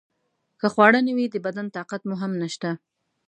که 0.59 0.67
خواړه 0.73 0.99
نه 1.07 1.13
وي 1.17 1.25
د 1.31 1.35
بدن 1.45 1.67
طاقت 1.75 2.01
مو 2.09 2.15
هم 2.21 2.31
نشته. 2.41 2.69